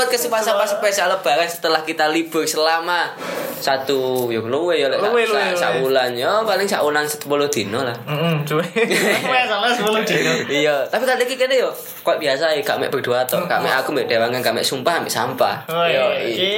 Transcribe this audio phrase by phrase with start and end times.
[0.00, 3.12] podcast sampah spesial lebaran setelah kita libur selama
[3.54, 5.92] satu yo luwe yo lek Luwe, luwe, sak- sak luwe.
[5.92, 7.92] bulan yo paling sak bulan 10 dino lah.
[8.08, 8.64] Heeh, cuy.
[9.50, 10.32] Salah 10 dino.
[10.48, 11.68] iya, tapi kali iki kene yo
[12.00, 14.96] kok biasa ya gak mek berdua tok, gak mek aku mek dewangan, gak mek sumpah,
[14.96, 15.60] mek sampah.
[15.68, 16.24] Yo, iya.
[16.24, 16.24] iya.
[16.24, 16.56] Iki.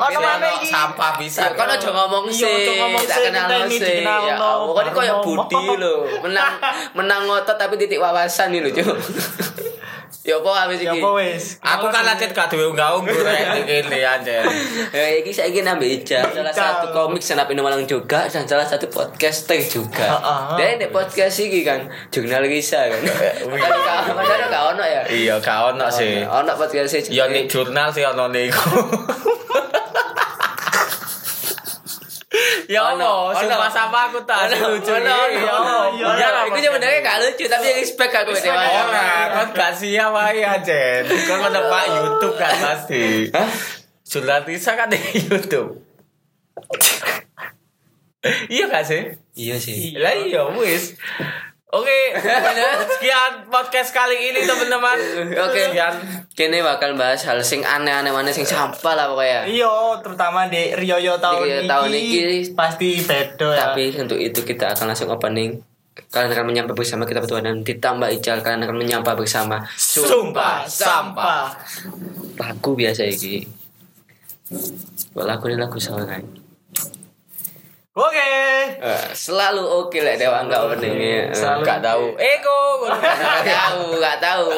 [0.00, 0.66] Ono mana iki?
[0.66, 1.44] sampah bisa.
[1.44, 4.00] Ya, kan aja ngomong Iya, sih, tak kenal sih.
[4.00, 5.94] Ya Allah, kan koyo baru budi lho.
[6.24, 6.56] Menang
[6.96, 8.96] menang ngotot tapi titik wawasan nih lho, Cuk.
[10.24, 11.00] Ya apa habis Ya iki?
[11.00, 11.44] apa wes?
[11.60, 14.44] Aku kan lanjut gak duwe unggah-ungguh rek iki anjir.
[14.92, 18.86] Ya, iki saya ingin ambil ijazah salah satu komik senap Malang juga dan salah satu
[18.92, 20.06] podcaster juga.
[20.06, 20.76] Heeh.
[20.78, 23.00] Dan podcast ini kan jurnal kisah kan.
[23.48, 25.02] Padahal gak ono ya.
[25.08, 26.22] Iya, gak ono sih.
[26.22, 27.02] Ono podcast sih.
[27.10, 28.68] Ya nek jurnal sih ono niku.
[32.68, 35.24] Ya Ono, sumpah sama aku tak lucu ono, ono.
[35.32, 35.82] Ya Allah.
[35.88, 38.60] Iya, Ya Ono, Iku sebenarnya gak lucu tapi respect aku dewa.
[38.60, 38.80] iya.
[38.84, 40.80] Ora, kan gak siap wae aja.
[41.00, 43.32] Kan ada Pak YouTube kan pasti.
[43.32, 43.48] Hah?
[44.04, 45.80] Jurnal Tisa kan di YouTube.
[48.52, 49.16] iya gak sih?
[49.32, 49.96] Iya sih.
[49.96, 50.92] Lah iya wis.
[51.68, 52.16] Oke,
[52.96, 54.96] sekian podcast kali ini teman-teman.
[55.36, 55.68] Oke.
[55.68, 55.92] Sekian.
[56.32, 59.44] Kene bakal bahas hal sing aneh-aneh mana sing sampah lah pokoknya.
[59.44, 61.68] Iya, terutama di Rioyo tahun ini.
[61.68, 62.20] tahun iki.
[62.56, 63.58] pasti beda ya.
[63.68, 65.60] Tapi untuk itu kita akan langsung opening.
[66.08, 71.52] Kalian akan menyapa bersama kita berdua dan ditambah Ical kalian akan menyapa bersama Sumpah sampah.
[72.40, 73.44] lagu biasa iki.
[75.12, 76.22] Lagu ini lagu seorang.
[77.98, 78.30] Oke.
[78.78, 81.28] Eh, selalu oke lah dewa enggak openingnya.
[81.28, 81.66] Eh, Selalu.
[81.66, 82.04] Gak tahu.
[82.14, 82.58] Eko.
[82.86, 84.48] Gak tahu, gak tahu.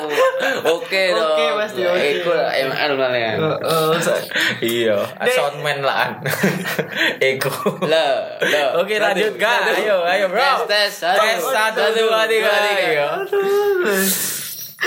[0.68, 1.24] Oke dong.
[1.32, 1.96] Oke, pasti oke.
[1.96, 3.32] Eko lah, ML malah ya.
[3.32, 4.24] Eh, eh, sa-
[4.60, 5.32] Iya, Dek.
[5.32, 6.20] soundman lah.
[7.32, 7.80] Eko.
[7.82, 8.66] Lah, lah.
[8.76, 10.68] Oke lanjut kak, ayo ayo bro.
[10.68, 13.08] Tes, tes, satu dua tiga Iya.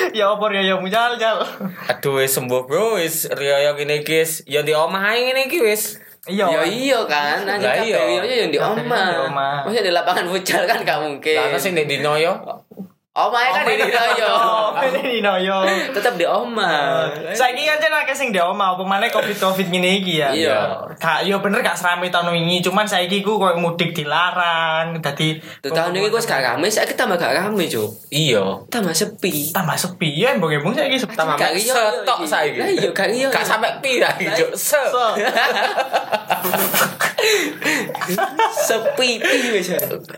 [0.09, 1.37] Ya apa Rioyo mucal jal.
[1.85, 6.01] Aduh wis sembuh bro, wis Rio gini guys, ya di omah ae ngene iki wis.
[6.23, 6.45] Iya.
[6.47, 7.99] Yo iya kan, Lah iya.
[8.23, 9.67] Nya yang di omah.
[9.67, 11.52] Maksudnya di lapangan futsal kan gak mungkin.
[11.52, 12.31] Lah sing di dino yo.
[13.13, 14.25] Oma kan di Dinoyo.
[14.25, 15.61] Oh, ini Noyo.
[15.93, 17.05] Tetap di oma.
[17.29, 20.33] Saiki kan jen akeh sing di omah, apa maneh Covid-Covid ngene iki ya.
[20.33, 20.81] Iya.
[20.97, 24.97] Kak, yo bener gak serame tahun wingi, cuman saiki ku koyo mudik dilarang.
[24.97, 27.85] Dadi Tuh tahun ini gue gak rame, saya tambah gak rame cuy.
[28.09, 28.65] Iya.
[28.73, 29.53] Tambah sepi.
[29.53, 31.13] tambah sepi ya, embong-embong saiki sepi.
[31.13, 32.30] Tambah Gak iya, setok iya.
[32.33, 32.57] saiki.
[32.57, 33.27] Lah iya, gak iya.
[33.30, 34.57] Gak sampe pi saiki, Cuk.
[34.57, 34.81] Se.
[37.23, 39.72] So, sepi pi wis.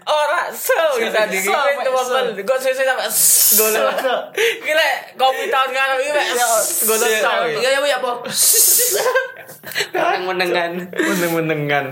[0.09, 0.73] Ora se
[1.29, 2.25] bisa mek, teman-teman.
[2.81, 3.05] sampe ngono.
[3.13, 4.13] Se, se.
[4.65, 4.87] Gila,
[5.19, 7.45] kopi tahun ngarep iki mek ngono Iya, tok.
[7.61, 8.11] Iya iya iya apa?
[9.91, 10.71] Meneng-menengan.
[10.91, 11.85] Meneng-menengan.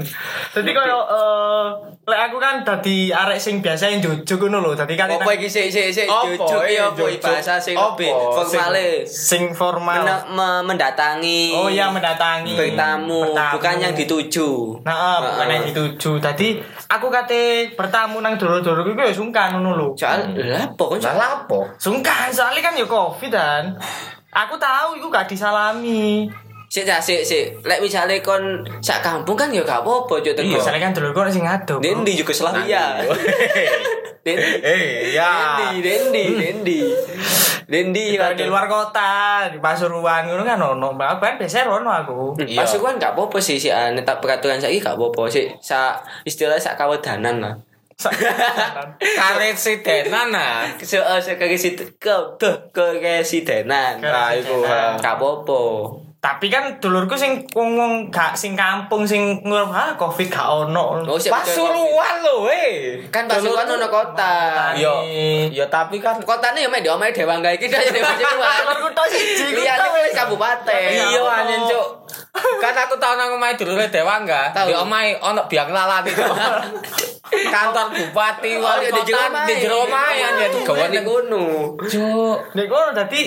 [0.52, 1.66] Dadi koyo eh
[2.04, 4.72] lek aku kan dadi arek sing biasa yang jujuk ngono lho.
[4.74, 7.20] Dadi kan Apa iki sik sik sik iya, apa jujuk.
[7.20, 7.96] bahasa sing Apa?
[7.96, 8.90] lebih formale.
[9.04, 10.00] sing formal.
[10.00, 11.54] Men- me- mendatangi.
[11.54, 13.54] Oh iya mendatangi bertamu, Bertamu.
[13.54, 14.50] bukan yang dituju.
[14.82, 16.12] Nah, eh, bukan yang dituju.
[16.20, 16.48] Tadi
[16.88, 17.44] aku kate
[17.74, 19.88] bertamu nang dulur-dulurku iku ya sungkan ngono lho.
[19.94, 21.68] Soal lah pokoknya Lah lapo?
[21.78, 23.74] Sungkan soalnya kan ya Covid kan.
[24.34, 26.26] Aku tahu iku gak disalami.
[26.74, 27.62] Sik dah sik sik.
[27.62, 30.42] Lek misale kon sak kampung kan ya gak apa-apa cuk Iya.
[30.42, 30.58] teko.
[30.58, 31.78] Soalnya kan dulurku orang sing ado.
[31.78, 32.98] Dendi Yugoslavia.
[34.26, 34.50] Dendi.
[34.66, 35.70] Eh, ya.
[35.70, 36.82] Dendi, Dendi, Dendi.
[37.70, 40.98] Dendi di luar kota, di Pasuruan ngono kan ono.
[40.98, 42.42] Bahkan biasanya rono aku.
[42.42, 42.66] Iya.
[42.66, 45.54] Kan gak apa-apa sih ane tak peraturan saiki gak apa-apa sih.
[45.62, 47.54] Sa istilah sak kawedanan lah.
[48.98, 50.66] Karet sidenan nah.
[50.82, 52.16] Se eh, se kesi ke
[52.74, 54.02] ke kesidenan.
[54.02, 54.66] Nah, iku.
[54.98, 55.62] Gak apa-apa.
[56.24, 61.04] Tapi kan dulurku sing wong gak sing kampung sing ngurus ah Covid gak ono.
[61.04, 63.04] Oh, Pasuruan lho, weh.
[63.12, 64.72] Kan Pasuruan ono kota.
[64.72, 65.04] Yo,
[65.52, 68.56] yo tapi kan Kotane ya mek di omahe Dewangga iki dah Dewa Pasuruan.
[68.64, 69.52] Dulurku tok siji.
[69.68, 70.16] tau, kuwi weh.
[70.16, 70.88] kabupaten.
[70.96, 71.04] Iya.
[71.12, 71.36] Iya ono.
[71.36, 71.88] anjen cuk.
[72.64, 74.56] Kan aku tau nang omahe dulure Dewangga.
[74.56, 74.72] Tahu.
[74.72, 76.24] Di omahe ono biang lalat itu.
[77.52, 81.44] Kantor bupati Oh, wali jero kota di jero omahe anjen Gawane gawane ngono.
[81.84, 82.56] cuk.
[82.56, 83.24] Nek ngono dadi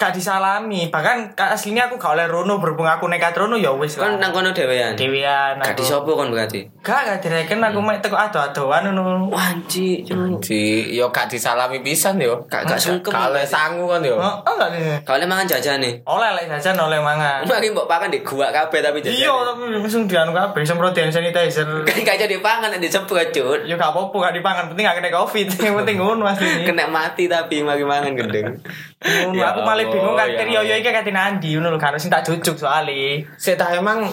[0.00, 0.88] gak disalami.
[0.88, 4.32] Bahkan ka- aslinya aku gak oleh rono berhubung aku nekat rono ya wis Kan nang
[4.32, 4.96] kono dhewean.
[4.96, 6.64] Dewean Gak disopo kon berarti.
[6.80, 9.28] Gak gak direken aku mek teko ado-adoan ngono.
[9.28, 10.08] Wanci.
[10.40, 12.40] Di yo gak disalami pisan yo.
[12.48, 13.12] Gak gak sungkem.
[13.12, 14.16] Kale sangu kan yo.
[14.16, 15.04] Oh, oh gak nih.
[15.04, 16.00] Kalau mangan jajane.
[16.08, 17.44] Oleh lek jajan oleh mangan.
[17.44, 19.20] Mari mbok pakan di gua kabeh tapi jajane.
[19.20, 21.68] Iya, tapi langsung dianu kabeh semprot hand sanitizer.
[21.88, 23.68] Kan gak jadi pangan nek disemprot, Cuk.
[23.68, 25.46] Ya gak apa-apa gak dipangan, penting gak kena covid.
[25.68, 26.64] Yang penting ngono asli.
[26.64, 28.56] Kena mati tapi mari mangan gendeng.
[29.00, 31.98] Ngono Ya aku malah Allah, bingung kan ya Rio iki kate nandi ngono lho kan
[31.98, 33.26] sing tak jujuk soalé.
[33.36, 34.08] Saya tak emang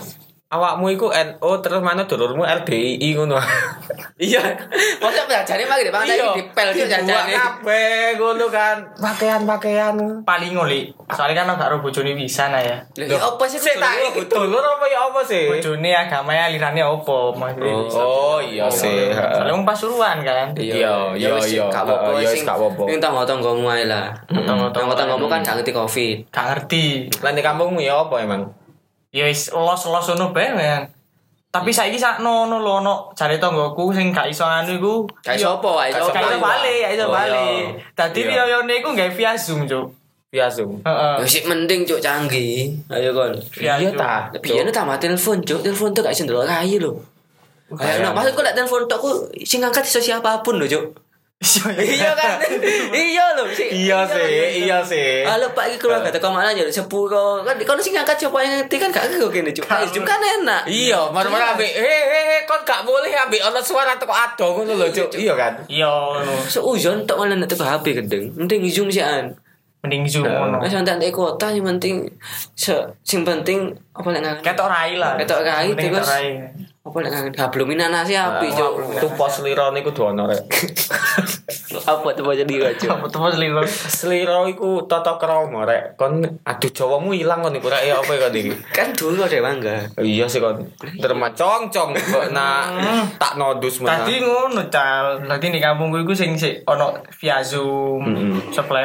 [0.47, 3.35] awakmu iku NO terus mana dulurmu LDII ngono.
[4.17, 4.41] Iya.
[4.97, 6.25] Masa jajane mah gede banget Iya.
[6.25, 7.37] lagi dipel itu jajane.
[7.37, 8.81] kabeh ngono kan.
[8.97, 9.93] Pakaian-pakaian.
[10.25, 14.59] paling ngoli soalnya kan gak bojone bisa nah ya Lah ya apa sih iki dulur
[14.59, 15.45] apa ya apa sih?
[15.47, 19.13] bojone agamanya alirannya opo maksudnya Oh iya sih.
[19.13, 21.63] soalnya wong pasuruan kan Iya, iya, iya.
[21.69, 22.83] Gak apa-apa Heeh, iya, sing wis, gak apa-apa.
[22.83, 24.05] Ning tangga-tanggamu ae lah.
[24.73, 26.15] Tangga-tanggamu kan gak ngerti Covid.
[26.33, 26.85] gak ngerti
[27.21, 28.41] Lah di kampungmu ya apa emang?
[29.17, 30.85] Ya wis los-los ngono bae men
[31.47, 34.93] tapi saiki sak nono lho ono jare tanggoku sing gak iso anu iku
[35.25, 36.45] Gak iso apa, gak iso gak iso apa.
[36.45, 37.95] balik gak iso Oh, balik iya.
[37.97, 38.29] dadi Iya.
[38.29, 39.85] riyoyone iku gawe via Zoom cuk
[40.27, 40.83] Via Zoom.
[40.83, 42.75] heeh Ya sik mending cuk canggih.
[42.91, 43.31] Ayo kon.
[43.55, 44.27] Via Iya ta.
[44.37, 46.91] Biyen tambah telepon cuk, telepon tuh gak iso ndelok kayu lho.
[47.73, 49.09] Ayo nah, maksudku lek telepon tok ku
[49.41, 50.83] sing ngangkat iso siapa pun lho cuk.
[51.37, 52.41] Iya kan?
[52.97, 53.69] Iya lho sik.
[53.69, 55.21] Iya sih, iya sih.
[55.21, 57.45] Halo Pak iki keluarga teko mana nyuruh sepuro.
[57.45, 59.69] Kan kono sing ngangkat siapa yang ngerti kan gak kok kene cuk.
[59.93, 60.65] Zoom kan enak.
[60.65, 64.81] Iya, mar-mar ambek he he he kon gak boleh ambek ono suara teko ado ngono
[64.81, 65.13] lho, Cuk.
[65.13, 65.53] Iya kan?
[65.69, 68.33] iya ngono Seuzon tok malah nek teko HP gedeng.
[68.33, 69.37] Mending Zoom sih an.
[69.85, 72.09] mending Zoom ngono Wis di kota yang penting
[72.57, 72.73] se
[73.05, 74.41] sing penting apa lek ngangen.
[74.45, 76.27] ketok rai lah Ketok rai, terus- ketok rai.
[76.87, 79.01] Apa lek ngangen habluminan nasi api cuk.
[79.01, 80.45] Tuh pos liro niku dono rek.
[81.87, 82.89] Apa tuh jadi cuk.
[82.89, 83.31] apa tuh
[83.67, 85.95] Seliro iku tata krama rek.
[85.95, 88.51] Kon aduh Jawamu ilang kon iku rek ya apa kon iki?
[88.75, 89.87] Kan dulu ada mangga.
[89.99, 90.67] Iya sih kon.
[90.99, 92.67] Derma cong-cong kok na
[93.21, 94.03] tak nodus mana.
[94.03, 98.03] Tadi ngono cal, tadi di kampungku iku sing sik ono via Zoom.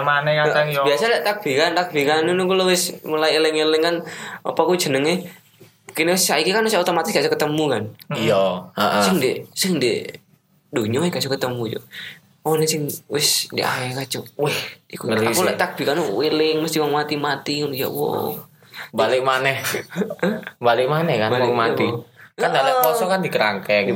[0.03, 0.83] Mana kadang yo.
[0.87, 3.97] Biasa lek takbiran, takbiran ngono ku wis mulai eling-eling kan
[4.43, 5.27] apa ku jenenge
[5.93, 7.83] kini saiki kan wis otomatis gak ketemu kan.
[8.17, 8.43] Iya,
[8.79, 9.03] heeh.
[9.05, 10.01] Sing di sing di
[10.73, 11.81] dunia gak ketemu yo.
[12.43, 14.23] Oh ini sing wis di akhir kacau.
[14.41, 14.59] Wih,
[14.89, 18.35] iku aku lek takbiran wiling mesti wong mati-mati ngono ya wow.
[18.91, 19.61] Balik maneh.
[20.67, 21.87] Balik maneh kan wong mati.
[22.41, 23.93] Kan dalek poso kan dikerangkeng.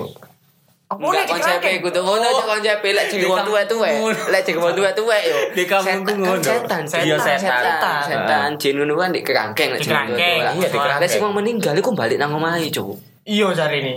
[0.86, 1.74] Apa nek konsep dikerangkeng?
[1.82, 3.92] iku tuh ngono cok konsep lek jadi wong tuwek-tuwek.
[4.30, 5.38] Lek wong tuwek-tuwek yo.
[5.50, 6.38] Di kampungku ngono.
[6.38, 8.00] Setan, Iya, setan, setan.
[8.06, 8.48] setan.
[8.54, 10.18] Jin ngono kan di kerangkeng lek tuwek-tuwek.
[10.22, 11.02] iya, dikerangkeng.
[11.02, 12.94] Lek sing wong meninggal iku balik nang omahe cok.
[13.26, 13.94] Iya cari ini.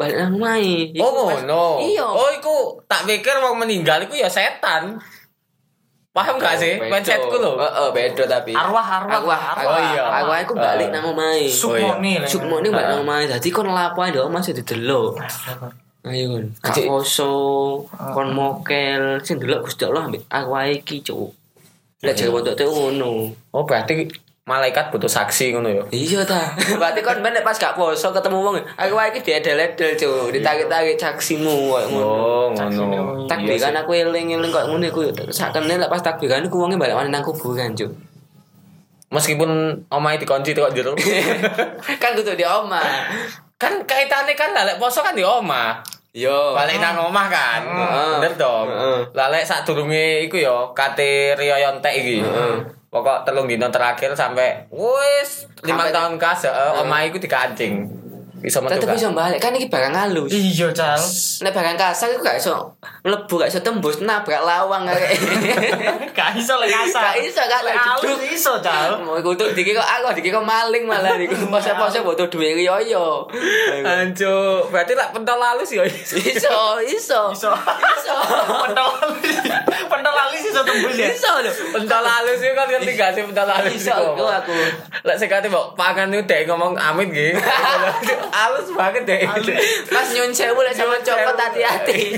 [0.00, 0.96] Balik nang omahe.
[0.96, 1.84] Oh ngono.
[1.84, 2.06] Iya.
[2.08, 4.96] Oh iku tak pikir wong meninggal iku ya setan.
[6.08, 6.80] Paham gak sih?
[6.80, 6.98] Beda.
[6.98, 7.60] Mindsetku lho.
[7.60, 8.50] Heeh, beda tapi.
[8.50, 9.60] Arwah, arwah, arwah, arwah.
[9.60, 9.80] arwah.
[9.92, 10.04] iya.
[10.24, 10.92] Arwah iku balik Ah.
[10.98, 11.46] nang omahe.
[11.46, 12.26] Sukmoni lah.
[12.26, 12.90] Sukmoni balik Ah.
[12.96, 13.28] nang omahe.
[13.28, 15.20] Dadi kon lapo ndok masih didelok.
[16.06, 16.46] Ayo kon.
[16.62, 16.86] Gak Cik.
[16.86, 17.34] poso,
[17.90, 21.34] kon mokel, sing delok Gusti Allah ambek arwah iki cuk.
[22.06, 23.34] Lek jare wong tuwek ngono.
[23.50, 24.06] Oh berarti
[24.46, 25.82] malaikat butuh saksi ngono ya.
[25.90, 26.54] Iya ta.
[26.80, 30.32] Berarti kon ben pas gak poso ketemu wong, aku wae iki diedel-edel, Cuk.
[30.32, 32.06] Ditarik-tarik caksimu koyo ngono.
[32.06, 33.28] Oh ngono.
[33.28, 35.00] Takbiran aku eling-eling koyo ngono iku.
[35.34, 37.92] Sakene lek pas takbiran iku wonge balik maneh nang kuburan, Cuk.
[39.08, 40.92] Meskipun omahe dikunci kok jero.
[42.02, 43.04] kan kudu di omah.
[43.58, 45.82] Kan kaitannya kan lalek poso kan di omah.
[46.14, 46.54] Yo.
[46.54, 47.60] Balik nang omah kan.
[47.66, 48.14] Heeh.
[48.22, 48.70] Bener dong.
[48.70, 49.00] Heeh.
[49.12, 52.22] Lalek sadurunge iku ya kate riyoyon tek iki.
[52.88, 56.48] Pokok telung dino terakhir sampai wis lima tahun kas
[56.80, 57.84] omah iku dikancing.
[58.38, 60.30] Bisa metu Tetep bisa balik kan iki barang halus.
[60.30, 61.00] Iya cal.
[61.42, 62.54] Nek barang kasar iku gak iso
[63.02, 65.10] mlebu gak iso tembus nabrak lawang kayak.
[66.18, 67.14] Gak iso lek kasar.
[67.14, 69.02] Gak iso, gak lek lek halus iso cal.
[69.02, 73.26] Mau ikut dikira aku dikira maling malah iku pose-pose butuh duwe riyo.
[73.82, 75.82] Anjo, berarti lak pentol halus ya.
[75.86, 77.22] Iso, iso.
[77.34, 77.52] Iso.
[77.58, 78.16] Iso.
[78.66, 78.88] Pentol
[79.88, 81.10] pentol alis iso tembus ya.
[81.10, 81.50] Iso lho.
[81.74, 84.58] Pentol halus itu kan ngerti gak sih pentol halus Iso itu aku aku.
[85.06, 87.38] Lek sekate mbok pangan itu dek ngomong amit gitu.
[88.30, 89.20] halus banget dek.
[89.92, 92.16] Mas nyun sewu lek sama copot hati-hati.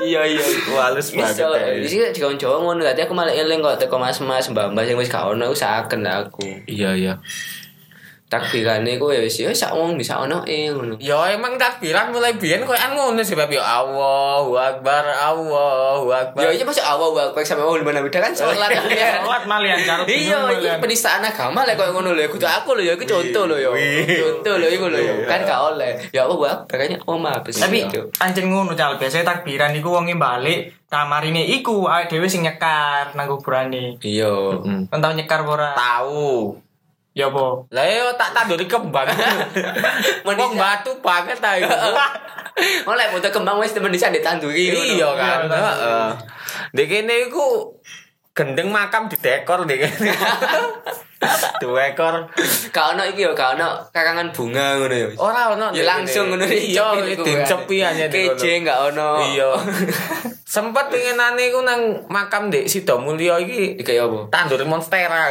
[0.00, 0.44] Iya iya.
[0.72, 1.36] Wah, halus banget.
[1.36, 1.52] Iso.
[1.52, 1.84] dek.
[1.84, 5.12] Di sini di Jawa ngono dadi aku malah eling kok teko mas-mas mbak-mbak sing wis
[5.12, 6.44] gak ono aku saken aku.
[6.64, 7.14] Iya iya.
[8.30, 10.94] Takbirane ya wis ya sak wong bisa ono e ngono.
[11.02, 16.46] Ya emang takbiran mulai biyen koyoan ngono sih Bab ya Allahu Akbar Allahu Akbar.
[16.46, 19.18] Ya iya masuk awal waktu sampai awal mana beda kan sholat kan ya.
[19.18, 20.06] Sholat malian cal.
[20.06, 22.30] Iya, iki penistaan agama lek koyo ngono lho.
[22.30, 23.70] Kudu aku lho ya iki contoh lho ya.
[24.22, 25.14] Contoh lho iku lho ya.
[25.26, 25.98] Kan gak oleh.
[26.14, 27.58] Ya apa gua kayaknya oma habis.
[27.58, 27.82] Tapi
[28.22, 33.26] anjing ngono cal biasanya takbiran iku wonge balik kamarine iku awake dhewe sing nyekar nang
[33.26, 33.98] kuburane.
[34.06, 34.30] iya.
[34.86, 35.74] Tau nyekar ora?
[35.74, 36.54] Tahu.
[37.20, 37.68] Ya apa?
[37.68, 39.04] Lah yo tak tanduri kembang.
[40.24, 41.68] Wong batu banget ta iku.
[42.84, 44.68] Oh lek foto kembang wis temen disa ditanduri.
[44.68, 45.48] Iya kan.
[45.48, 46.08] Iya, Heeh.
[46.76, 47.72] Dek kene iku
[48.36, 50.12] gendeng makam di dekor dek kene.
[51.62, 52.24] Dua ekor.
[52.72, 55.08] Gak ono iki yo, gak ono karangan bunga ngono ya.
[55.16, 55.72] Ora ono.
[55.72, 58.08] Ya langsung ngono Iya, dicepi aja.
[58.08, 59.20] Keje gak ono.
[59.24, 59.56] Iya.
[60.44, 64.26] Sempet pengenane iku nang makam Dek Sido Mulyo iki Iki ya apa?
[64.28, 65.30] tandur monstera.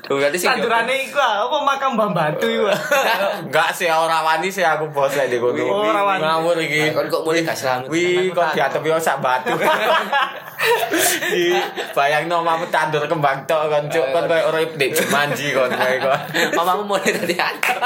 [0.00, 2.70] Tuh, berarti sing Tandurane iku ah, apa makam Mbah Batu iku.
[2.70, 2.78] ah.
[3.46, 5.34] Enggak sih ora wani sih aku bos lek.
[5.42, 5.50] Oh,
[5.82, 6.22] ora wani.
[6.22, 6.94] Ngawur iki.
[6.94, 7.90] Kon kok mulai gak selamat.
[7.90, 9.54] Wih, kok diatep yo sak batu.
[11.32, 11.56] Di
[11.96, 16.18] bayangno omamu tandur kembang tok kon cuk kon koyo urip di Jumanji kon kowe kon.
[16.58, 17.32] Mamamu mulai tadi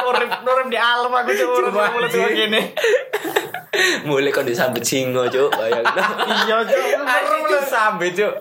[0.04, 2.10] Urip urip di alam aku cuk urip anjing.
[2.10, 2.60] tua gini.
[4.06, 5.54] mulai kon disambut singo, Cuk.
[5.54, 6.02] Bayangno.
[6.26, 6.82] Iya cuk.
[7.46, 8.34] Itu sampe cuk.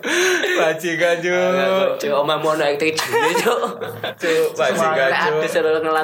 [0.58, 1.89] Bajingan cuk.
[2.01, 3.60] Cuk, omamu ono akting jene, Cuk.
[4.20, 5.41] Cuk, bajingan cuk.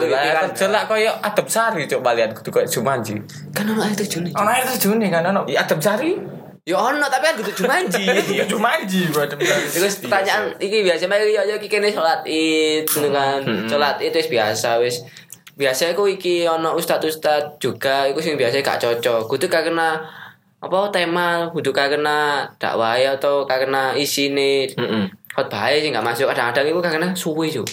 [0.10, 0.46] pikiran.
[0.54, 3.16] kerja lah koyo adem sari cuk balian kudu koyo Jumanji.
[3.54, 4.30] Kan ono akting jene.
[4.36, 5.42] Ono air terjun kan ono.
[5.48, 6.16] Ya adem sari.
[6.68, 8.06] Ya ono tapi kan kudu Jumanji.
[8.36, 9.40] Iya Jumanji gua dem.
[9.42, 13.42] Iku pertanyaan iki biasa mari yo yo iki kene salat Id ngono kan.
[13.66, 14.96] Salat Id wis biasa wis.
[15.60, 19.28] Biasa iku iki ono ustad-ustad juga iku sing biasa gak cocok.
[19.28, 20.00] Kudu gak kena
[20.60, 24.68] apa tema kudu gak kena dakwah atau gak kena isine
[25.40, 25.48] Heeh.
[25.48, 27.64] khotbah sing gak masuk kadang-kadang iku gak kena suwe jo.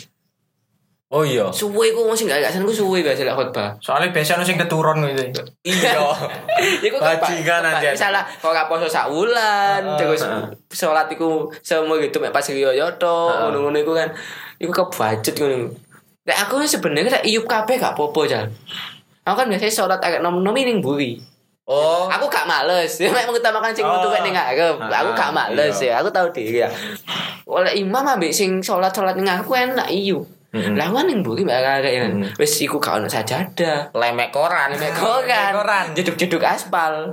[1.06, 1.46] Oh iya.
[1.54, 3.78] Suwe wong sing gak gak seneng ku suwe biasa lek khotbah.
[3.78, 5.42] Soalnya biasa ono sing keturun gitu.
[5.62, 6.02] Iya.
[6.86, 7.94] Iku kan Bajingan aja.
[7.94, 10.26] Misalnya kok gak poso sak wulan, terus
[10.74, 14.10] salat iku semua gitu mek pas riyo yo to, ngono-ngono iku kan.
[14.58, 15.70] Iku kebajet ngono.
[16.26, 18.46] Nek aku sebenarnya tak iup kabeh gak apa-apa, Jan.
[19.22, 21.22] Aku kan biasanya sholat agak nom-nom ning buri.
[21.66, 22.06] Oh.
[22.10, 22.98] Aku gak males.
[22.98, 23.94] Ya mek mengutamakan sing Oh.
[23.94, 24.74] metu ning ngarep.
[24.78, 26.02] Aku gak males ya.
[26.02, 26.70] Aku tahu diri ya.
[27.46, 30.26] Oleh imam ambek sing sholat-sholat ning aku enak iup.
[30.56, 32.12] Lah kan ning buri mbak arek kan.
[32.40, 33.92] Wis iku gak ono sajadah.
[33.92, 34.72] lemek koran.
[34.72, 35.52] Mek koran.
[35.52, 35.86] koran.
[35.92, 37.12] Jeduk-jeduk aspal.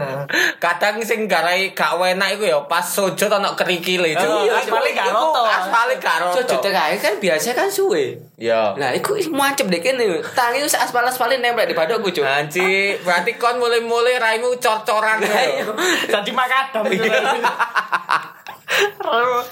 [0.64, 4.30] Kadang sing garai gak enak iku ya pas sujud ana kerikile itu.
[4.48, 5.44] Aspale gak roto.
[5.44, 6.40] Aspale gak roto.
[6.40, 8.16] Sujud terakhir kan biasa kan suwe.
[8.40, 8.72] Ya.
[8.80, 10.24] Nah, iku muancep deh kene.
[10.34, 12.24] Tangi wis aspal-aspalin nempel di badokku, Cuk.
[12.24, 15.68] Anci, berarti kon mulai-mulai raimu cor-coran Lah.
[16.10, 16.84] Jadi makadam.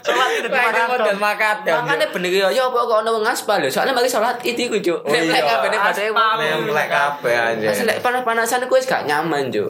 [0.01, 1.15] Sholat itu model.
[1.19, 3.69] Makanya bener ya, ya apa kok ono wong aspal ya?
[3.69, 4.99] Soalnya mari salat itu iku, Cuk.
[5.05, 5.33] Oh, Nek iya.
[5.33, 6.03] lek kabeh padha
[6.39, 7.69] Nemplek kabeh anjir.
[7.69, 9.69] Pas lek panas-panasan aku wis gak nyaman, Cuk.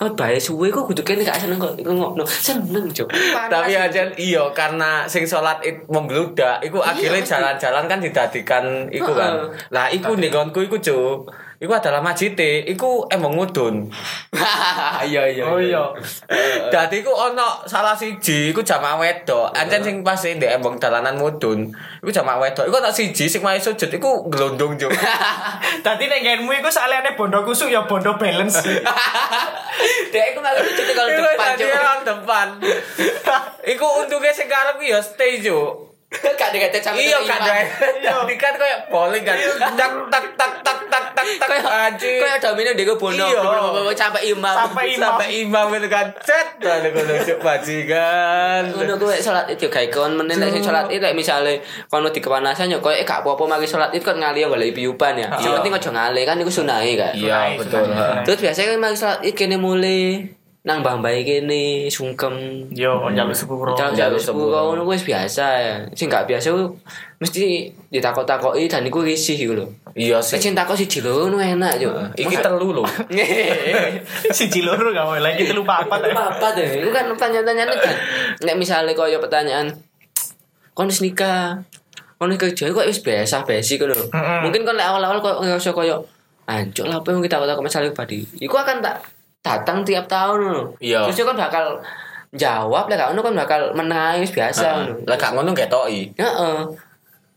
[0.00, 2.24] Oh, bae suwe kok kudu kene gak seneng kok iku ngono.
[2.26, 3.08] Seneng, Cuk.
[3.50, 7.32] Tapi aja iya karena sing sholat it membludak iku akhirnya pasti.
[7.36, 9.50] jalan-jalan kan didadikan iku kan.
[9.72, 11.45] Lah iku ning iku Cuk.
[11.56, 13.86] Iku adalah majite, iku emang mudun.
[15.06, 15.44] Iya, iya.
[15.46, 15.92] Oh iya.
[16.72, 19.54] Dadi iku ono salah siji iku jamaah wedok.
[19.54, 21.70] Ancen sing pas ndek embong dalanan mudun.
[22.02, 22.66] Iku jamaah wedok.
[22.66, 24.90] Iku ono siji sing main sujud iku glondong Cuk.
[25.86, 28.60] Tadi nek genmu iku salene bondo kusuk ya bondo balance.
[30.12, 32.46] Dek iku malah cuci kalau Iku depan, orang depan.
[33.62, 35.38] Iku untungnya sing karep ya stay.
[36.46, 37.40] Dikata sampe Iya kan
[37.98, 39.74] Jadi kan kayak bowling kan Tak
[40.06, 43.92] tak tak tak tak tak tak Kayak Anjir kayak domino dia bono Iya.
[43.92, 44.54] sampai imam.
[44.54, 45.02] Sampai imam.
[45.02, 50.14] Sampai imam itu kan Cet Ada gue lucu bajingan ngono kuwi salat itu gawe kon
[50.14, 54.02] menen nek salat itu misale kono di kepanasan yo koyo gak apa-apa mari salat itu
[54.02, 55.28] kan ngali golek piupan ya.
[55.34, 55.58] Sing Iya.
[55.58, 57.12] penting aja ngale kan iku sunahe kan.
[57.12, 58.24] Iya betul Sunai, sunai.
[58.24, 60.30] Terus biasanya kan mari salat itu kene mulai
[60.66, 62.34] nang mbah-mbah kene sungkem.
[62.74, 63.70] Yo njaluk sepuro.
[63.78, 64.50] Jalan Jaluk jaluk sepuro.
[64.50, 65.74] sepuluh ngono wis biasa ya.
[65.94, 66.74] Sing gak biasa ku
[67.22, 69.66] mesti ditakok-takoki dan iku risih iku lho.
[69.94, 71.94] Iya Sing sih takok siji lho ngono enak yo.
[72.18, 72.86] Iki telu loh
[74.36, 76.02] Siji loro gak boleh lagi telu papat.
[76.10, 77.94] apa deh itu kan pertanyaan-pertanyaan kan
[78.42, 79.70] nek misalnya kaya pertanyaan
[80.74, 81.62] kon wis nikah
[82.18, 84.42] kon wis kerja kok wis biasa basic Mm-mm.
[84.42, 85.96] mungkin kon lek awal-awal kok ngerasa kaya
[86.46, 88.98] anjuk lah apa yang kita kata masalah pribadi iku akan tak
[89.46, 91.06] datang tiap tahun Iya.
[91.06, 91.78] terus kan bakal
[92.34, 96.58] jawab lah kan kan bakal menang wis biasa Lah gak ngono gak to'i heeh.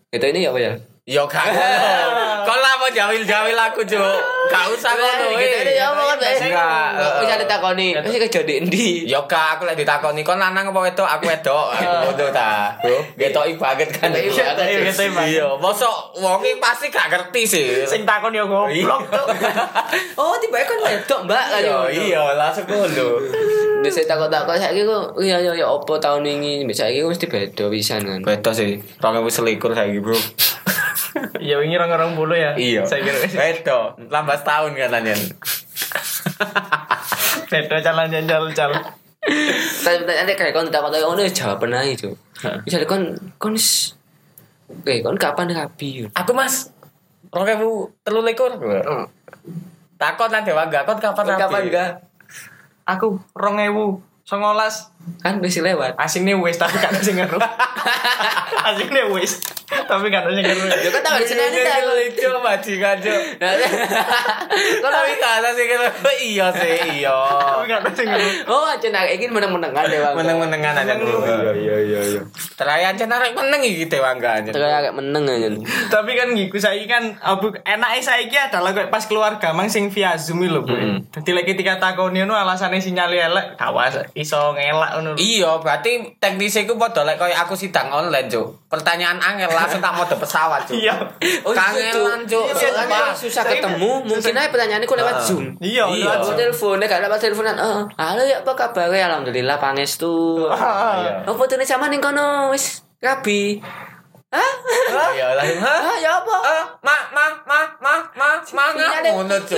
[0.10, 0.74] Itu ini ya apa ya
[1.10, 6.18] Gak ngono Kau lah mau jawil-jawil aku Cuk Gak usah ngono gitu ya apa kan
[6.20, 6.90] Enggak.
[7.22, 11.08] bisa ditakoni wis kerja di endi Yo kak, aku lagi ditakoni kon lanang apa wedok?
[11.08, 11.74] Aku wedok.
[11.74, 12.70] Aku ngono ta.
[13.18, 14.14] Getoki banget kan.
[14.14, 14.54] Iya.
[15.26, 17.66] Iya, mosok wong iki pasti gak ngerti sih.
[17.86, 19.26] Sing takon yo goblok tuh.
[20.22, 21.80] oh tiba kan wedok mbak kan Iya, yo.
[21.90, 23.18] iya, langsung ngono.
[23.80, 28.02] Bisa takut-takut saya gitu, iya iya iya opo tahun ini, bisa gitu mesti beda pisan
[28.04, 28.20] kan.
[28.22, 28.76] Wedok sih.
[29.00, 30.20] 2021 saiki, Bro.
[31.40, 32.56] Ya wingi orang-orang bulu ya.
[32.56, 32.84] Iya.
[32.86, 35.20] Saya kira Wedok, lambat tahun kan anjen.
[37.50, 38.82] beda jalan jalan jalan.
[39.84, 42.16] Tapi nanti kayak kon takut takut ngono jawab pernah itu.
[42.64, 43.56] Bisa kon kon
[44.70, 46.06] Oke, kon kapan rapi?
[46.14, 46.70] Aku Mas
[47.34, 47.98] 2023.
[50.00, 51.42] Takon nang dewa enggak kon kapan Kon rapi?
[51.42, 51.90] kapan enggak?
[52.86, 53.22] Aku
[54.30, 55.98] 2019 Kan wis lewat.
[55.98, 57.42] asing nih wis tapi kan sing ngeru.
[58.62, 59.42] asing nih wis.
[59.66, 60.70] Tapi kan sing ngeru.
[60.70, 61.82] Ya kan tambah seneni ta.
[61.82, 63.54] lucu cuk Nah,
[64.80, 65.80] Kalau tapi gak ada sih kan
[66.22, 68.30] iya sih iya Tapi kan sing ngeru.
[68.46, 70.14] Oh, aja nak iki meneng-menengan deh, Bang.
[70.14, 72.22] meneng-menengan aja iya iya iya iya
[72.54, 75.48] terakhir aja narik meneng iki dewangga aja Terus agak meneng aja.
[75.90, 80.14] Tapi kan ngiku saiki kan abu enake saiki adalah kayak pas keluar gamang sing via
[80.20, 80.76] Zoom lho, Bu.
[81.10, 85.16] Dadi lek ketika takoni ngono alasane sinyal elek, kawas iso ngelak ngono.
[85.16, 88.68] Iya, berarti teknisnya iku padha lek koyo aku sidang online, Cuk.
[88.68, 90.76] Pertanyaan angel langsung tak mode pesawat, Cuk.
[90.76, 90.92] Iya.
[91.48, 92.52] Oh, Kangenan, Cuk.
[92.52, 93.16] Iya, Sumpah.
[93.16, 94.04] susah ketemu.
[94.04, 95.44] Mungkin aja pertanyaannya kok lewat Zoom.
[95.64, 96.20] Iya, Iya.
[96.20, 97.56] lewat telepon, gak lewat teleponan.
[97.56, 98.92] Oh, halo ya apa kabar?
[98.92, 100.44] Alhamdulillah pangestu.
[100.52, 101.24] Iya.
[101.24, 103.64] Apa tuh sama ning kono wis rabi.
[104.30, 105.10] Hah?
[105.10, 105.80] Iya, langsung hah?
[105.90, 106.36] Hah, ya apa?
[106.38, 108.66] Eh, ma ma ma ma ma ma
[109.10, 109.58] ngono, Cuk.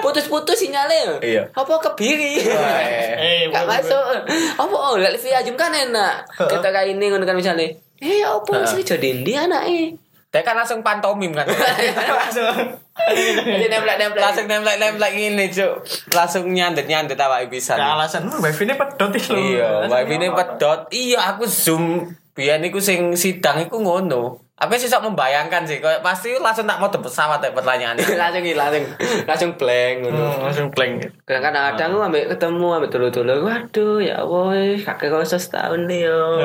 [0.00, 1.20] Putus-putus sinyalnya.
[1.20, 1.42] Iya.
[1.52, 2.40] Apa kebiri?
[2.40, 4.24] Eh, Eh, Gak masuk.
[4.56, 6.24] Apa oh, lek via Zoom kan enak.
[6.32, 7.68] Kita kayak ini ngono kan misalnya.
[7.96, 10.00] Eh, ya apa sih jadi ndi anake?
[10.32, 11.48] Dia kan langsung pantomim kan.
[12.20, 12.76] Langsung.
[13.40, 14.20] Jadi nemplek-nemplek.
[14.20, 15.80] langsung nemplek-nemplek gini, Cuk.
[16.12, 17.80] Langsung nyandet-nyandet awake pisan.
[17.80, 19.08] Gak alasan lu wifi ini pedot.
[19.16, 20.80] Iya, wifi ini pedot.
[20.92, 22.04] Iya, aku zoom.
[22.36, 24.45] Biyen iku sing sidang iku ngono.
[24.56, 28.00] Aku sih sok membayangkan sih, kayak pasti langsung tak mau pesawat ya pertanyaannya.
[28.16, 28.88] langsung hilang langsung
[29.28, 30.16] langsung blank ngono.
[30.16, 31.12] Hmm, langsung blank.
[31.28, 36.40] Kadang kadang aku ambek ketemu ambek dulu-dulu waduh ya boy kakek kau setahun nih yo.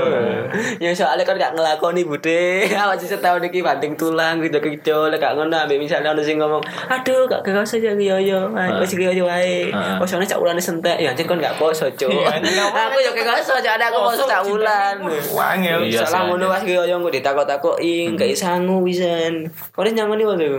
[0.84, 2.68] Ya soalnya kan gak ngelakoni bude.
[2.84, 6.36] Awak sih setahun iki banting tulang gitu gitu lek gak ngono ambek misalnya ono sing
[6.36, 6.60] ngomong
[6.91, 8.51] aduh kakek kau saja yo yo.
[8.84, 9.72] Wis yo yo wae.
[9.72, 12.12] Oh soalnya cak ulane sentek ya anjir kon gak poso cuk.
[12.12, 12.36] Iya,
[12.91, 15.00] Aku yo kau ada aku poso cak ulan.
[15.32, 15.88] Wangel.
[15.88, 19.34] Iya, Salah sih, ngono pas yo yo kok ditakok-takoki gak sangu pisan.
[19.75, 20.50] Kau nyangoni wae.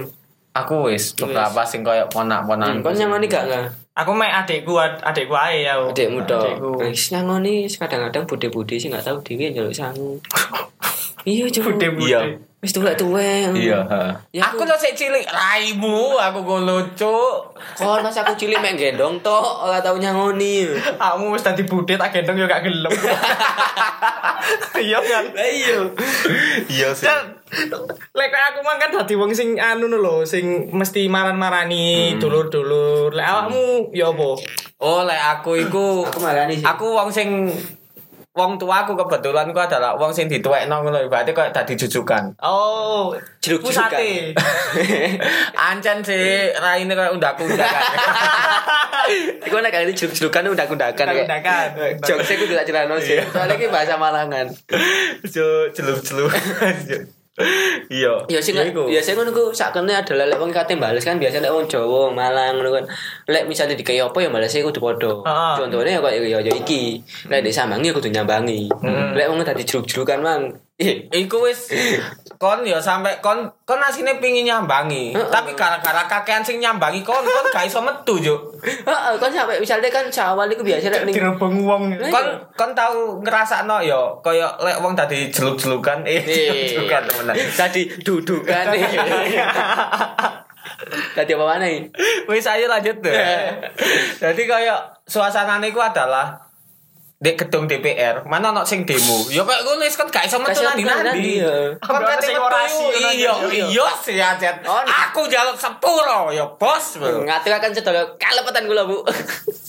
[0.53, 2.85] Aku wis beberapa sing koyo ponak-ponakan.
[2.85, 3.67] Kau nyangoni gak gak?
[3.93, 5.81] Aku main adekku, ad- adekku ae ya.
[5.81, 6.45] Adekmu tok.
[6.45, 6.71] Adekku.
[6.81, 10.21] Wis nyangoni kadang-kadang bude-bude sih gak tahu dhewe njaluk sangu.
[11.23, 11.79] Iya, Cuk.
[11.79, 12.43] Bude-bude.
[12.63, 12.71] Iya.
[12.71, 13.59] Wis tuwek-tuwek.
[13.59, 13.81] Iya,
[14.31, 17.59] Ya, aku lo sik cilik raimu, aku ngono, Cuk.
[17.75, 20.71] Pas aku cilik mek gendong tok ora tau nyangoni.
[20.95, 22.95] Kamu wis tadi bude tak gendong yo gak gelem.
[24.79, 25.25] Iya kan.
[25.35, 25.79] Lah iya.
[26.67, 27.07] Iya sih.
[28.15, 33.11] Lek aku mah kan dadi wong sing anu lho, sing mesti maran-marani dulur-dulur.
[33.11, 34.39] Lek awakmu ya apa?
[34.83, 36.67] Oh, lek aku iku Aku marani sih.
[36.67, 37.51] aku wong sing
[38.33, 42.33] wong tua aku kebetulan ku adalah wong sing dituwekno ngono berarti koyo dadi jujukan.
[42.41, 43.13] Oh,
[43.45, 43.93] Jeruk-jerukan.
[43.93, 44.33] pusate.
[45.69, 47.69] Ancen sih raine koyo undak-undak.
[49.47, 51.29] Iku nek kali jeruk-jerukan undak-undakan kayak.
[51.29, 51.67] Undak-undakan.
[52.09, 53.21] Jokse ku tidak cerano sih.
[53.21, 54.49] Soalnya iki bahasa Malangan.
[55.29, 56.33] Jo celup-celup.
[57.89, 58.29] Iya.
[58.29, 58.85] Ya sing iku.
[58.93, 62.61] biasanya ngono ku sakene adalah lek wong kate bales kan biasa lek wong Jawa, Malang
[62.61, 62.85] ngono kan.
[63.25, 65.25] Lek misalnya dikei apa ya balesnya kudu padha.
[65.25, 65.55] Heeh.
[65.65, 67.01] Contohnya ya kaya ya ya iki.
[67.33, 68.69] Lek di Samangi ya kudu nyambangi.
[69.17, 70.53] Lek wong tadi jeruk-jerukan mang.
[71.13, 71.73] Iku wis
[72.43, 75.15] kon ya sampe kon kon asine pingin nyambangi.
[75.15, 78.59] Tapi gara-gara kakean sing nyambangi kon kon gak iso metu, Juk.
[78.67, 81.95] Heeh, kan sampai misalnya kan awal iku biasa lek ning Dirobong wong.
[82.11, 82.27] Kon
[82.59, 86.27] kon tau ngrasakno ya kaya lek wong dadi jeluk-jelukan eh
[86.75, 87.39] jelukan temenan.
[87.55, 88.65] tadi dudukan.
[91.15, 91.87] Tadi apa mana nih?
[92.27, 93.15] Wis ayo lanjut deh.
[94.19, 96.35] Jadi kaya suasanane iku adalah
[97.23, 99.23] di gedung DPR, mana ono sing demo.
[99.31, 101.39] Ya kayak ngono wis kan gak iso metu nandi.
[101.39, 101.71] iya.
[101.79, 103.65] Kon kate sing metu orasi, iya iya.
[103.71, 104.19] iya sih.
[104.67, 106.99] Oh, Aku jaluk sepuro ya bos.
[106.99, 107.23] bro.
[107.23, 109.07] Ngatur akan sedaya kalepetan kula, Bu.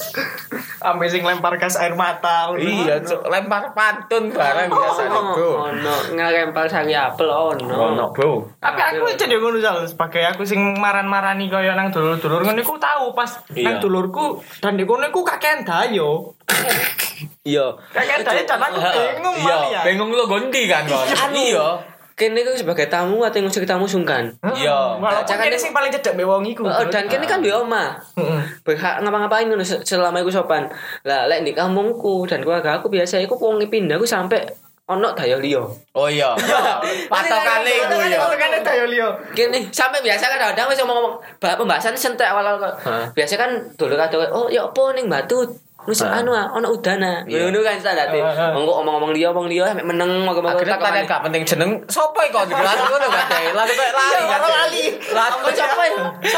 [0.83, 2.49] Sampai sing lempar gas air mata.
[2.57, 3.21] Iya, Cuk.
[3.29, 5.49] lempar pantun bareng biasanya, Bro.
[5.69, 7.69] Ono ngelempar sari apel ono.
[7.69, 8.49] Ono, Bro.
[8.57, 13.13] Tapi aku jadi ngono jal sebagai aku sing maran-marani kaya nang dulur-dulur ngono iku tahu
[13.13, 13.77] pas Iya.
[13.77, 16.33] nang dulurku dan di kono iku kakean dayo.
[17.43, 17.75] Iya.
[17.91, 19.81] Dayo dan aku bingung Iya, malah ya.
[19.83, 21.03] bingung lu gondi kan, Kon.
[21.03, 21.35] Anu.
[21.35, 21.67] Iya.
[22.13, 24.31] Kene ku sebagai tamu atau ngusir tamu sungkan.
[24.39, 24.95] Iya.
[24.95, 26.63] Walaupun Jangan kene sing paling cedek mbek wong iku.
[26.63, 27.99] Oh, dan kene kan di omah.
[28.15, 28.41] Heeh.
[28.63, 30.69] Berhak ngapa-ngapain ngono se- selama iku sopan.
[31.03, 34.39] Lah lek di kampungku dan keluarga aku biasa iku wong pindah aku sampai
[34.85, 35.63] ono daya liya.
[35.91, 36.31] Oh iya.
[37.11, 38.19] Patokane iku ya.
[38.19, 39.09] Itu kan dayo liyo.
[39.33, 42.71] Gini, sampai biasa kan kadang wis ngomong-ngomong bah pembahasan sentek awal-awal?
[43.11, 45.43] Biasa kan dulu kata oh ya apa ning batu
[45.83, 46.23] Nus Hah?
[46.23, 47.27] anu ah, ono udana.
[47.27, 47.43] Iya.
[47.51, 48.07] Ngono kan standar.
[48.07, 48.51] Heeh, heeh.
[48.55, 51.03] Monggo omong-omong liya, omong liya sampe meneng moga-moga tanya maneh.
[51.03, 54.39] gak penting jeneng Sopo iku di kelas ngono gak deh Lalu kayak lali Iya, kan
[54.39, 54.83] orang lali.
[55.11, 55.95] Lalu Kok siapa ya?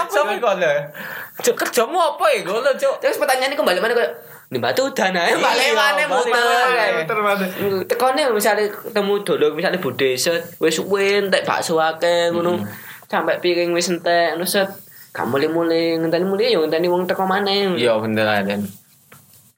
[0.10, 0.74] Sopo iku lho
[1.46, 4.14] Cuk kerjamu apa ya ngono cuk Terus pertanyaannya kembali mana kayak
[4.46, 5.26] di batu udana.
[5.26, 6.66] Iya, Balik mana muter.
[7.90, 12.62] Tekone misalnya ketemu dulu misalnya bude set wis suwe entek bakso akeh ngono.
[13.10, 14.70] Sampai piring wis entek ngono set.
[15.14, 17.74] Gak mulai-mulai ngenteni mulai ya ngenteni wong teko maneh.
[17.74, 18.85] Iya bener aden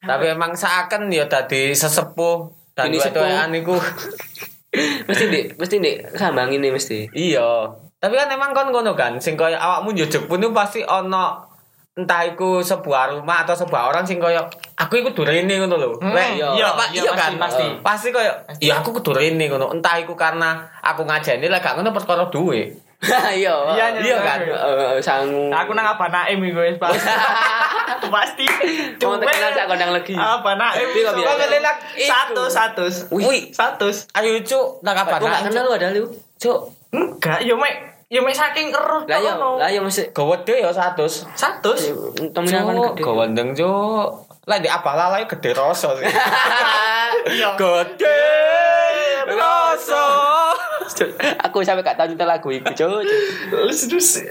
[0.08, 3.74] Tapi emang seakan ya tadi sesepuh Dan wedokan iku
[5.10, 7.10] mesti di mesti di sambang ini mesti.
[7.10, 7.74] Iya.
[7.98, 11.50] Tapi kan emang kon ngono kan, sing koyo awakmu njujug pun itu pasti ono
[11.98, 14.46] entah iku sebuah rumah atau sebuah orang sing koyo
[14.78, 15.90] aku iku kudu rene ngono lho.
[15.98, 17.34] Hmm, Lek, iya, iya, Pak, iya, iya kan?
[17.42, 17.66] pasti.
[17.82, 18.30] Pasti koyo
[18.62, 19.74] iya aku kudu rene ngono.
[19.74, 22.78] Entah iku karena aku ngajeni lek gak ngono perkara duwe.
[23.38, 23.54] Iya.
[23.78, 24.40] Iya, Iya kan?
[24.42, 25.54] Eh, sangu.
[25.54, 26.98] Aku nang apa naim iku wis pasti.
[28.16, 28.46] pasti.
[29.06, 30.18] Mau terkenal sak kondang lagi.
[30.18, 30.88] Apa naim?
[30.90, 32.10] Kok ngelelak iku.
[32.10, 32.84] Satu, satu.
[33.14, 33.54] Wih.
[33.54, 33.94] Satu.
[34.18, 35.22] Ayo cuk, nang apa?
[35.22, 36.10] Aku gak kenal lu ada lu.
[36.42, 37.76] Cuk, Enggak, yo mek
[38.08, 40.96] yo mek saking keruh Lah yo, lah yo mesti gede ya 100.
[41.36, 41.76] Satu.
[42.32, 42.64] temen kan
[42.96, 43.02] gede.
[43.04, 44.08] gawandeng cuk.
[44.48, 46.08] Lah di apa lalai gede rasa sih.
[47.28, 47.60] Iya.
[47.60, 48.24] Gede
[49.28, 50.04] rasa.
[51.48, 53.04] Aku sampai gak tahu nyetel lagu iku, Cuk.
[53.52, 54.28] Terus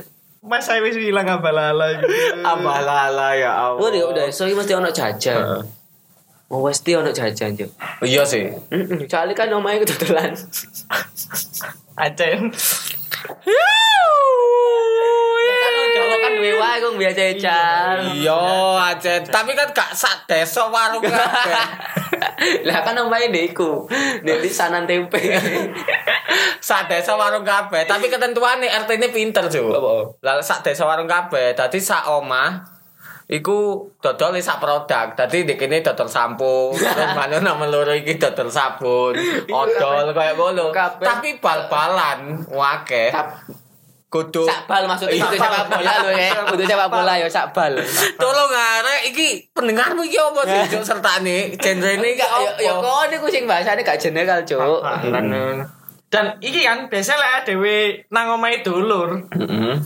[0.47, 2.07] Mas saya wis bilang apa lala gitu.
[2.47, 3.83] Apa lalai ya Allah.
[3.83, 5.67] Oh, dia udah so iki mesti ono jajan.
[6.47, 7.71] Oh, mesti ono jajan, Cuk.
[8.07, 8.55] Iya sih.
[8.71, 10.31] Heeh, soalnya kan omahe ketutulan.
[11.99, 12.55] Acen.
[15.57, 17.97] Kan Jawa kan duwe wae kok biasa ecan.
[18.15, 18.43] Iya,
[18.95, 19.13] aja.
[19.27, 21.67] Tapi kan gak sak desa warung kabeh.
[22.71, 23.91] Lah kan omahe ndekku.
[24.23, 25.19] Nek di sanan tempe.
[26.67, 29.47] sak desa warung kabeh, tapi ketentuane RT ini pinter.
[29.47, 30.19] Apa?
[30.19, 32.75] Lah sak desa warung kabeh, dadi sak omah
[33.27, 35.19] Iku dodol sak produk.
[35.19, 39.19] Dadi di kene dodol sampo, terus mana nama loro iki dodol sabun,
[39.51, 40.71] odol kayak ngono.
[41.03, 43.11] Tapi bal-balan wake.
[44.07, 46.31] Kudu Sakbal maksudnya itu sepak bola lho ya.
[46.55, 47.75] Kudu sepak bola ya sakbal.
[48.15, 52.87] Tolong arek iki pendengarmu iki apa sih Cuk sertane genre ini iki Ya ya apa?
[52.87, 54.79] kok niku sing bahasane gak general, Cuk.
[56.07, 59.27] Dan iki kan biasa lah dhewe nang omahe dulur.
[59.35, 59.77] Heeh.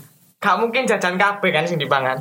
[0.40, 2.20] Gak mungkin jajan kabeh kan sing dipangan.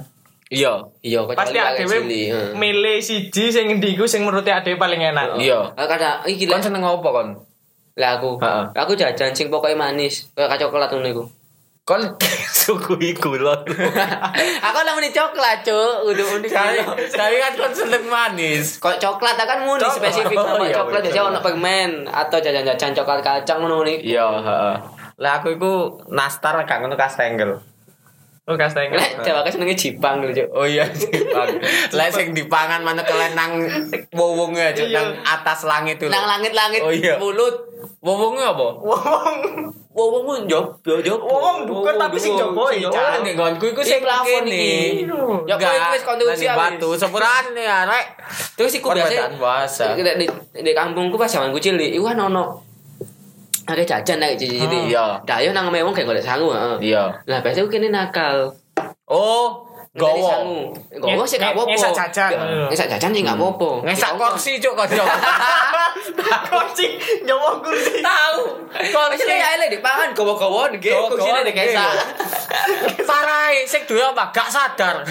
[0.50, 0.82] Iya.
[1.06, 2.56] Iya, Pasti heeh.
[2.58, 5.38] milih siji sing ngendi iku sing menurut dhewe paling enak.
[5.38, 5.76] Iya.
[5.76, 7.36] Ah, Kada iki Kon seneng apa kon?
[8.00, 8.40] Lah aku.
[8.40, 8.64] Heeh.
[8.74, 11.24] Aku jajan sing pokoknya manis, kayak coklat ngono iku.
[11.90, 12.06] Kon
[12.62, 13.50] suku iku lho.
[14.70, 16.06] aku lah meni coklat, Cuk.
[16.06, 16.50] Udah unik.
[16.54, 16.78] Tapi
[17.10, 18.78] tapi kan kon seneng manis.
[18.78, 23.26] Kok coklat kan muni spesifik Oh, sama iya, coklat biasanya ono permen atau jajan-jajan coklat
[23.26, 23.98] kacang ngono nih.
[24.06, 24.76] Iya, heeh.
[25.18, 25.74] Lah aku iku
[26.08, 27.58] nastar gak ngono kastengel.
[28.46, 28.90] Oh kasteng.
[28.90, 30.50] Lek Jawa kan senenge Jipang lho, Cuk.
[30.50, 30.86] Oh iya,
[31.34, 31.54] Bang.
[31.94, 33.66] Lah sing dipangan mana kelenang
[34.10, 34.98] wowonge Cuk, Iya.
[34.98, 36.10] nang atas langit itu.
[36.10, 37.18] Nang langit-langit Oh, iya.
[37.18, 37.69] mulut.
[38.00, 38.68] Wowonge apa?
[38.80, 39.42] Wong
[39.90, 41.20] Wong wong job, job.
[41.20, 43.20] Wong dukur tapi sing Iya, ya.
[43.20, 45.04] nih nggonku iku sing plafon iki.
[45.44, 46.56] Ya, kok iku wis Nang di habis.
[46.56, 48.06] batu sepurane arek.
[48.56, 49.36] Terus iku biasa
[50.16, 50.26] di,
[50.64, 52.64] di, kampungku pas zamanku cilik, iku kan ono
[53.68, 54.94] ada jajan nek cilik-cilik.
[54.94, 55.20] Iya.
[55.28, 56.94] Dah yo nang mewong kayak golek sangu, heeh.
[56.96, 57.20] Iya.
[57.28, 58.56] Lah biasa kene nakal.
[59.10, 59.66] Oh,
[59.98, 60.70] gowo.
[61.02, 61.74] Gowo sih gak apa-apa.
[61.74, 62.32] ngesak jajan.
[62.70, 63.72] Ngesak jajan sih gak apa-apa.
[63.90, 65.06] Ngesak kursi cuk kanca.
[66.50, 68.02] Kursi nyowo kursi.
[68.06, 68.42] Tahu.
[68.70, 71.54] Kursi ya elek dipangan gowo-gowo nggih kursine nggih.
[71.54, 71.94] dikesak.
[73.10, 75.02] Parai sing duwe apa gak sadar.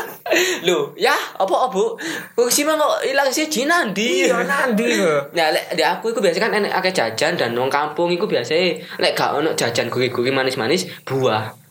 [0.66, 1.94] Lho, ya apa Bu?
[2.34, 4.26] Kursi mah kok ilang siji nandi.
[4.26, 5.30] Iya nandi lho.
[5.38, 8.54] Nah, lek di aku iku biasa kan enek akeh jajan dan wong kampung iku biasa
[8.98, 11.65] lek gak ono jajan guri-guri manis-manis buah.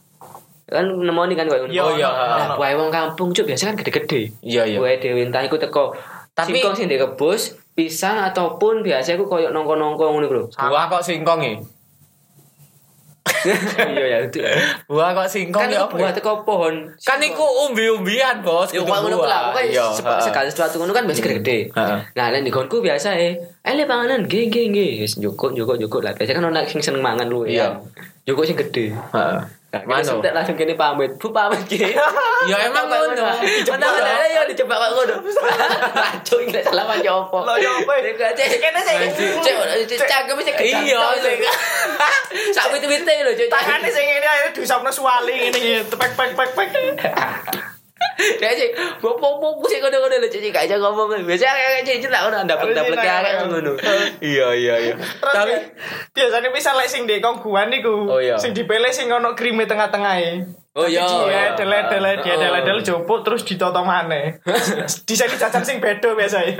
[0.65, 1.73] Kan nemoni kan koyo ngono.
[1.73, 2.10] Iya, Oh, iya.
[2.10, 4.34] Nah, buah wong kampung cuk biasa kan gede-gede.
[4.41, 4.78] Iya, iya.
[4.82, 5.93] Buah dhewe entah iku teko
[6.34, 10.45] Tapi- singkong sing dikebus, pisang ataupun biasa iku koyo nongko-nongko ngono iku lho.
[10.51, 11.54] Buah kok singkong e.
[13.93, 14.17] Iya ya.
[14.21, 14.38] itu.
[14.86, 16.17] Buah kok singkong Kan ya buah ya?
[16.17, 16.89] teko pohon.
[16.97, 18.69] Kan iku umbi-umbian, Bos.
[18.69, 19.65] Ya kok ngono ku lah, buah.
[19.65, 21.69] Iya, segala sesuatu ngono kan biasa gede-gede.
[21.69, 21.99] Heeh.
[22.13, 26.01] Nah, lek nggonku biasa eh, eh le panganan nggih nggih nggih, wis njukuk njukuk njukuk
[26.01, 26.13] lah.
[26.13, 27.69] Biasa kan ono sing seneng mangan lu ya.
[28.25, 28.93] Njukuk sing gede.
[28.93, 29.38] Heeh.
[29.75, 29.99] Nah, Mano?
[29.99, 31.11] kita sentek langsung kene pamit.
[31.19, 31.83] Bu pamit ki.
[32.51, 33.25] Ya emang ngono.
[33.67, 33.88] Mana
[34.29, 35.15] ya dijebak kok ngono.
[35.99, 37.43] Lanjut iki salah macam opo.
[37.43, 37.73] Lah, ya?
[38.31, 39.11] Cek Kene sing-
[39.83, 40.55] cek cangkem sing.
[40.55, 41.01] Iya,
[42.55, 43.51] Sak wit-wite lho cek.
[43.51, 46.69] Tangane sing ngene ae diusapno suwali ngene tepek pek pek pek.
[48.15, 48.70] Dia sih,
[49.04, 51.28] bopo-bopo sih ngono-ngono lho cek iso ngomong.
[51.28, 53.76] Biasa kayak cek lah ono ndapet-ndapet kayak ngono.
[54.24, 54.96] Iya, iya, iya.
[55.20, 55.54] Tapi
[56.15, 58.08] biasanya bisa lek sing ndek kongguan niku.
[58.08, 58.39] Oh, iya.
[58.39, 60.48] Sing dipilih sing ono krime tengah-tengahe.
[60.76, 61.08] Oh, iya.
[61.08, 62.39] Dia dele-dele dia Oh.
[62.39, 64.44] dele-dele jopuk terus ditoto maneh.
[65.08, 66.60] Di sini jajan sing beda biasanya.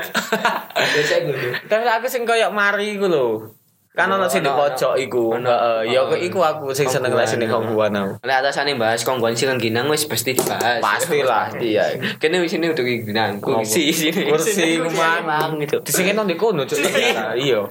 [0.76, 1.48] Biasa ngono.
[1.68, 3.56] tapi aku sing koyo mari iku lho.
[3.96, 5.40] Kan ono sing di pojok iku.
[5.40, 8.20] Heeh, ya iku aku sing seneng lek sini kongguan aku.
[8.28, 10.84] Lek atasane bahas kongguan sing ginang wis pasti dibahas.
[10.84, 11.48] Pastilah.
[11.48, 11.88] Pasti ya.
[12.20, 13.40] Kene wis sini udah ginang.
[13.40, 14.28] Kursi sini.
[14.28, 15.80] Kursi emang gitu.
[15.80, 16.76] Di sini nang di kono cuk.
[17.36, 17.64] Iya.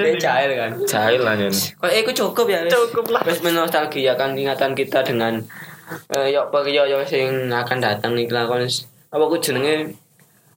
[0.00, 0.70] Dia jahil kan.
[0.88, 1.52] Jahil lah nyen.
[1.52, 2.64] Kok eh, iku cukup ya.
[2.64, 3.20] Cukup lah.
[3.28, 5.44] Wis menostalgia kan ingatan kita dengan
[6.16, 8.62] eh yok peryo yo sing akan datang nih lakon
[9.10, 9.90] apa ku jenenge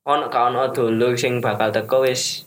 [0.05, 2.45] ono ka ono dulur sing bakal teko wis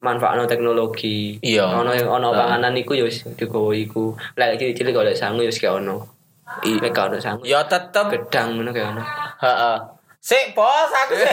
[0.00, 1.36] manfaatno teknologi.
[1.40, 1.68] Iya.
[1.80, 2.40] Ono yang ono Heeh.
[2.40, 4.16] panganan iku ya wis digowo iku.
[4.36, 6.00] Lek cilik-cilik golek sangu ya wis gak ono.
[6.64, 7.42] Lek gak ono sangu.
[7.44, 9.02] Ya tetep Gedang ngono gak ono.
[9.40, 9.78] Heeh.
[10.20, 11.32] Sik, bos, aku sih.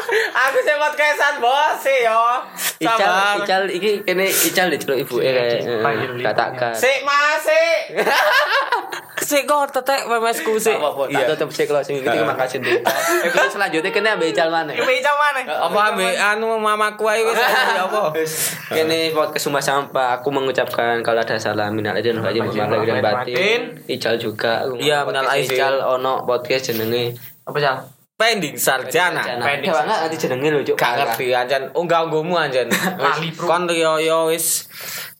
[0.46, 2.38] aku sih podcastan, bos, sih yo.
[2.78, 3.42] Ical.
[3.42, 6.30] Ical iki kene Ical diceluk ibuke kayak Panggil ibunya.
[6.30, 6.70] katakan.
[6.70, 7.98] Sik, Mas, sik.
[9.28, 10.80] tetek memesku sik.
[10.80, 11.46] apa-apa, tak Iya.
[11.52, 12.80] sik lo sing iki terima kasih untuk
[13.28, 14.72] Episode selanjutnya kene ambek Ical mana?
[14.72, 15.40] Ibu Ica mana?
[15.44, 18.14] Apa ambek anu mamaku ae wis ya apa?
[18.76, 23.60] Kene podcast Sumpah Sampah aku mengucapkan kalau ada salah minal aidin wal dan batin.
[23.84, 24.64] Ical juga.
[24.80, 25.60] Iya, minal aidin.
[25.60, 27.12] Ical ono podcast jenenge
[27.44, 27.97] apa Cal?
[28.18, 29.22] Pending sarjana.
[29.22, 30.74] Pendek banget nanti jenenge lho, Cuk.
[30.74, 32.66] Gak ngerti anjen, unggah unggahmu anjen.
[32.98, 33.46] Lali, bro.
[33.46, 34.66] Kon yo yo wis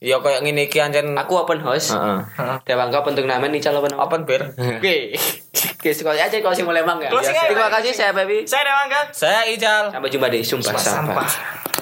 [0.03, 1.15] yo koyo ngene iki anjen.
[1.15, 1.95] Aku open house.
[1.95, 2.59] Heeh.
[2.67, 4.03] Dewangga bentuk namanya Ical apa nama?
[4.03, 4.51] Open beer.
[4.51, 5.15] Oke.
[5.79, 7.07] Oke, sekali aja kalau sing mulai mang ya.
[7.07, 8.43] Aja, Terima kasih saya Baby.
[8.43, 9.01] Saya Dewangga.
[9.15, 9.95] Saya Ical.
[9.95, 11.23] Sampai jumpa di Sumpah Sumpah Sampah.
[11.23, 11.78] Sampah.